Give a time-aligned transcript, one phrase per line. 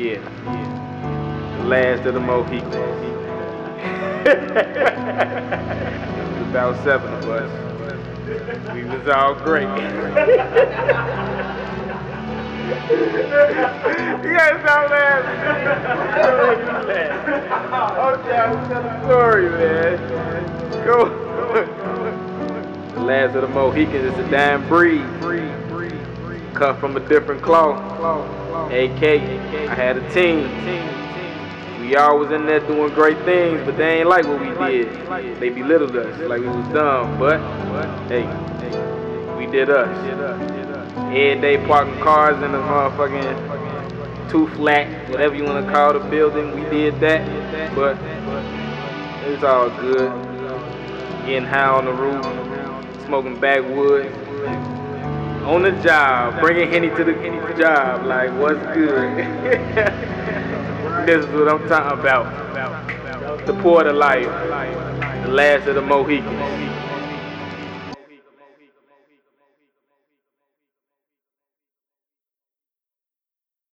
[0.00, 0.16] Yeah,
[1.58, 2.74] the last of the Mohicans.
[6.48, 7.50] about seven of us.
[8.72, 9.66] We was all great.
[14.32, 15.40] guys stop laughing.
[16.88, 17.10] Okay,
[17.70, 18.16] I'll
[18.70, 19.98] tell a story, man.
[20.86, 21.10] Go.
[22.94, 25.04] the last of the Mohicans is a damn breed.
[26.54, 28.39] Cut from a different cloth.
[28.70, 30.46] AK, I had a team.
[31.80, 35.40] We all was in there doing great things, but they ain't like what we did.
[35.40, 37.40] They belittled us like we was dumb, but
[38.06, 38.26] hey,
[39.36, 39.88] we did us.
[41.08, 46.54] Every day parking cars in the motherfucking two flat, whatever you wanna call the building,
[46.54, 47.26] we did that.
[47.74, 47.98] But
[49.26, 50.12] it's all good.
[51.26, 52.24] Getting high on the roof,
[53.06, 54.14] smoking backwoods.
[55.50, 57.12] On the job, bringing Henny to the
[57.58, 59.16] job, like what's good?
[61.06, 63.46] this is what I'm talking about.
[63.46, 64.26] The Porter Life,
[65.24, 66.79] the last of the Mohicans.